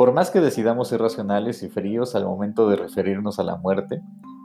[0.00, 4.00] Por más que decidamos ser racionales y fríos al momento de referirnos a la muerte,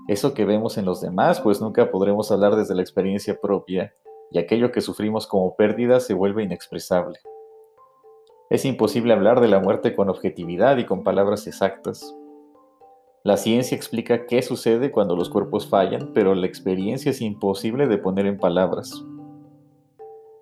[0.10, 3.94] eso que vemos en los demás, pues nunca podremos hablar desde la experiencia propia
[4.32, 7.20] y aquello que sufrimos como pérdida se vuelve inexpresable.
[8.50, 12.14] Es imposible hablar de la muerte con objetividad y con palabras exactas.
[13.24, 17.98] La ciencia explica qué sucede cuando los cuerpos fallan, pero la experiencia es imposible de
[17.98, 19.06] poner en palabras.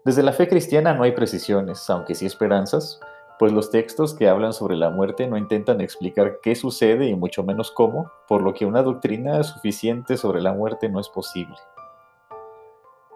[0.05, 2.99] Desde la fe cristiana no hay precisiones, aunque sí esperanzas,
[3.39, 7.43] pues los textos que hablan sobre la muerte no intentan explicar qué sucede y mucho
[7.43, 11.55] menos cómo, por lo que una doctrina suficiente sobre la muerte no es posible.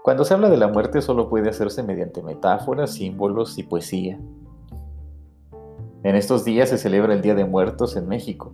[0.03, 4.19] Cuando se habla de la muerte solo puede hacerse mediante metáforas, símbolos y poesía.
[6.03, 8.53] En estos días se celebra el Día de Muertos en México.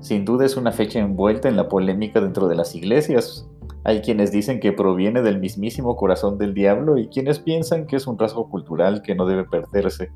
[0.00, 3.48] Sin duda es una fecha envuelta en la polémica dentro de las iglesias.
[3.84, 8.06] Hay quienes dicen que proviene del mismísimo corazón del diablo y quienes piensan que es
[8.06, 10.10] un rasgo cultural que no debe perderse,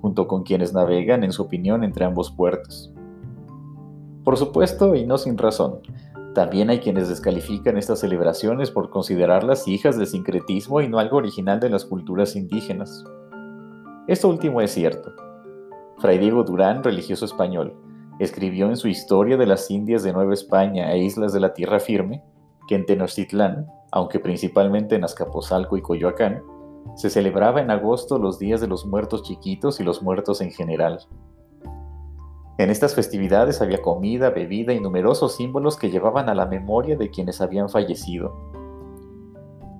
[0.00, 2.92] junto con quienes navegan en su opinión entre ambos puertos.
[4.24, 5.80] Por supuesto, y no sin razón,
[6.34, 11.58] también hay quienes descalifican estas celebraciones por considerarlas hijas del sincretismo y no algo original
[11.58, 13.04] de las culturas indígenas.
[14.06, 15.12] Esto último es cierto.
[15.98, 17.74] Fray Diego Durán, religioso español,
[18.20, 21.80] escribió en su Historia de las Indias de Nueva España e Islas de la Tierra
[21.80, 22.22] Firme
[22.68, 26.42] que en Tenochtitlán, aunque principalmente en Azcapotzalco y Coyoacán,
[26.96, 31.00] se celebraba en agosto los días de los muertos chiquitos y los muertos en general.
[32.58, 37.10] En estas festividades había comida, bebida y numerosos símbolos que llevaban a la memoria de
[37.10, 38.34] quienes habían fallecido.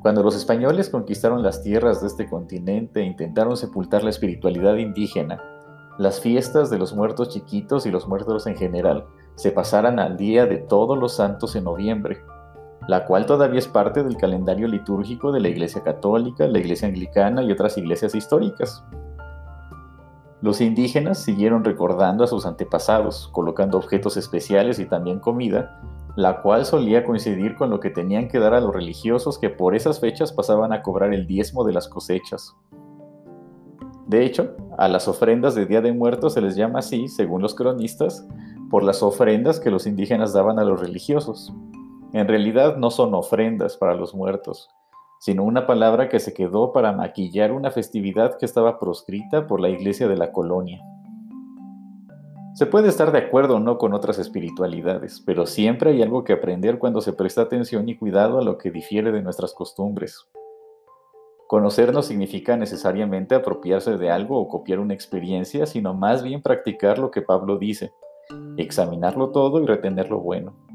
[0.00, 5.42] Cuando los españoles conquistaron las tierras de este continente e intentaron sepultar la espiritualidad indígena,
[5.98, 9.04] las fiestas de los muertos chiquitos y los muertos en general
[9.34, 12.22] se pasaran al día de todos los santos en noviembre,
[12.88, 17.42] la cual todavía es parte del calendario litúrgico de la Iglesia Católica, la Iglesia Anglicana
[17.42, 18.84] y otras iglesias históricas.
[20.42, 25.80] Los indígenas siguieron recordando a sus antepasados, colocando objetos especiales y también comida,
[26.16, 29.74] la cual solía coincidir con lo que tenían que dar a los religiosos que por
[29.74, 32.56] esas fechas pasaban a cobrar el diezmo de las cosechas.
[34.06, 37.54] De hecho, a las ofrendas de Día de Muertos se les llama así, según los
[37.54, 38.26] cronistas,
[38.70, 41.52] por las ofrendas que los indígenas daban a los religiosos.
[42.12, 44.68] En realidad no son ofrendas para los muertos,
[45.20, 49.68] sino una palabra que se quedó para maquillar una festividad que estaba proscrita por la
[49.68, 50.82] iglesia de la colonia.
[52.54, 56.32] Se puede estar de acuerdo o no con otras espiritualidades, pero siempre hay algo que
[56.32, 60.26] aprender cuando se presta atención y cuidado a lo que difiere de nuestras costumbres.
[61.46, 66.98] Conocer no significa necesariamente apropiarse de algo o copiar una experiencia, sino más bien practicar
[66.98, 67.92] lo que Pablo dice,
[68.56, 70.69] examinarlo todo y retener lo bueno.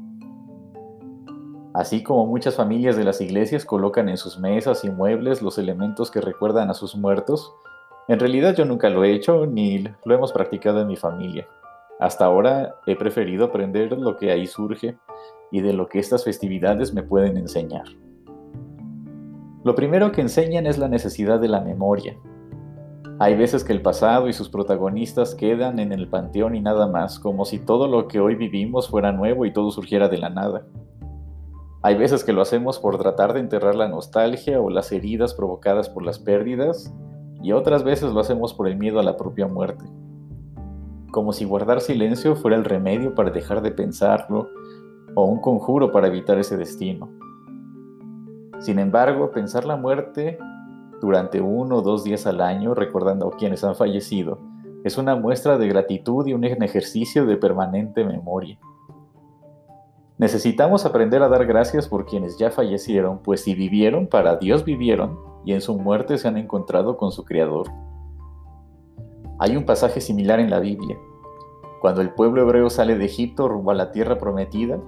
[1.76, 6.10] Así como muchas familias de las iglesias colocan en sus mesas y muebles los elementos
[6.10, 7.52] que recuerdan a sus muertos,
[8.08, 11.46] en realidad yo nunca lo he hecho ni lo hemos practicado en mi familia.
[12.00, 14.96] Hasta ahora he preferido aprender lo que ahí surge
[15.52, 17.84] y de lo que estas festividades me pueden enseñar.
[19.62, 22.16] Lo primero que enseñan es la necesidad de la memoria.
[23.18, 27.18] Hay veces que el pasado y sus protagonistas quedan en el panteón y nada más,
[27.18, 30.64] como si todo lo que hoy vivimos fuera nuevo y todo surgiera de la nada.
[31.86, 35.88] Hay veces que lo hacemos por tratar de enterrar la nostalgia o las heridas provocadas
[35.88, 36.92] por las pérdidas,
[37.44, 39.84] y otras veces lo hacemos por el miedo a la propia muerte.
[41.12, 44.48] Como si guardar silencio fuera el remedio para dejar de pensarlo,
[45.14, 47.08] o un conjuro para evitar ese destino.
[48.58, 50.38] Sin embargo, pensar la muerte
[51.00, 54.40] durante uno o dos días al año, recordando a quienes han fallecido,
[54.82, 58.58] es una muestra de gratitud y un ejercicio de permanente memoria.
[60.18, 65.18] Necesitamos aprender a dar gracias por quienes ya fallecieron, pues si vivieron, para Dios vivieron,
[65.44, 67.66] y en su muerte se han encontrado con su Creador.
[69.38, 70.96] Hay un pasaje similar en la Biblia.
[71.82, 74.80] Cuando el pueblo hebreo sale de Egipto rumbo a la tierra prometida,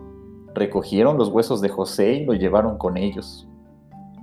[0.55, 3.47] recogieron los huesos de José y lo llevaron con ellos.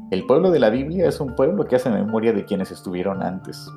[0.09, 3.69] El pueblo de la Biblia es un pueblo que hace memoria de quienes estuvieron antes.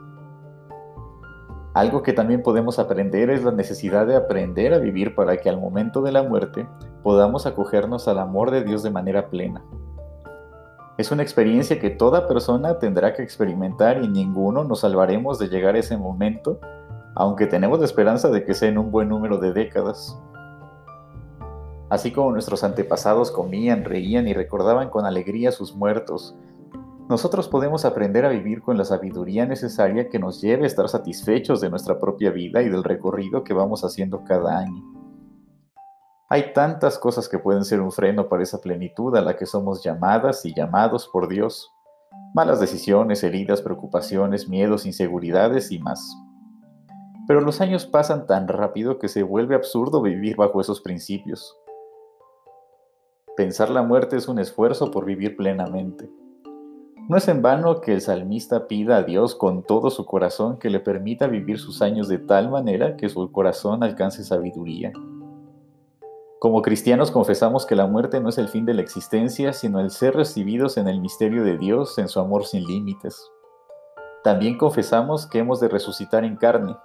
[1.78, 5.60] Algo que también podemos aprender es la necesidad de aprender a vivir para que al
[5.60, 6.66] momento de la muerte
[7.04, 9.62] podamos acogernos al amor de Dios de manera plena.
[10.96, 15.76] Es una experiencia que toda persona tendrá que experimentar y ninguno nos salvaremos de llegar
[15.76, 16.58] a ese momento,
[17.14, 20.20] aunque tenemos la esperanza de que sea en un buen número de décadas.
[21.90, 26.34] Así como nuestros antepasados comían, reían y recordaban con alegría sus muertos,
[27.08, 31.62] nosotros podemos aprender a vivir con la sabiduría necesaria que nos lleve a estar satisfechos
[31.62, 34.84] de nuestra propia vida y del recorrido que vamos haciendo cada año.
[36.28, 39.82] Hay tantas cosas que pueden ser un freno para esa plenitud a la que somos
[39.82, 41.72] llamadas y llamados por Dios.
[42.34, 46.14] Malas decisiones, heridas, preocupaciones, miedos, inseguridades y más.
[47.26, 51.56] Pero los años pasan tan rápido que se vuelve absurdo vivir bajo esos principios.
[53.34, 56.10] Pensar la muerte es un esfuerzo por vivir plenamente.
[57.08, 60.70] No es en vano que el salmista pida a Dios con todo su corazón que
[60.70, 64.92] le permita vivir sus años de tal manera que su corazón alcance sabiduría.
[66.38, 69.90] Como cristianos confesamos que la muerte no es el fin de la existencia, sino el
[69.90, 73.30] ser recibidos en el misterio de Dios, en su amor sin límites.
[74.24, 76.76] También confesamos que hemos de resucitar en carne,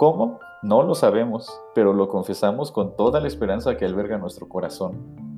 [0.00, 0.40] ¿Cómo?
[0.62, 5.29] No lo sabemos, pero lo confesamos con toda la esperanza que alberga nuestro corazón.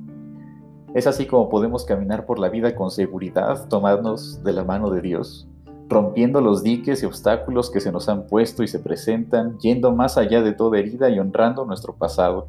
[0.93, 5.01] Es así como podemos caminar por la vida con seguridad, tomarnos de la mano de
[5.01, 5.47] Dios,
[5.89, 10.17] rompiendo los diques y obstáculos que se nos han puesto y se presentan, yendo más
[10.17, 12.47] allá de toda herida y honrando nuestro pasado.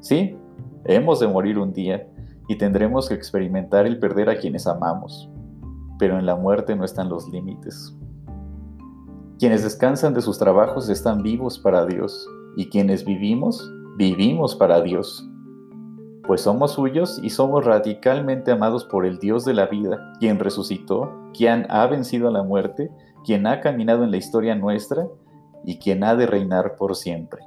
[0.00, 0.36] Sí,
[0.84, 2.08] hemos de morir un día
[2.48, 5.30] y tendremos que experimentar el perder a quienes amamos,
[6.00, 7.96] pero en la muerte no están los límites.
[9.38, 15.28] Quienes descansan de sus trabajos están vivos para Dios, y quienes vivimos, vivimos para Dios.
[16.26, 21.12] Pues somos suyos y somos radicalmente amados por el Dios de la vida, quien resucitó,
[21.34, 22.92] quien ha vencido a la muerte,
[23.24, 25.08] quien ha caminado en la historia nuestra
[25.64, 27.42] y quien ha de reinar por siempre.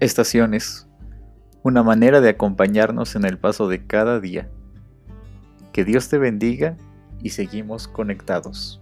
[0.00, 0.86] Estaciones
[1.62, 4.50] una manera de acompañarnos en el paso de cada día.
[5.72, 6.76] Que Dios te bendiga
[7.22, 8.80] y seguimos conectados.